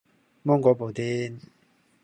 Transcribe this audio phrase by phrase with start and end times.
[0.43, 1.39] 芒果布甸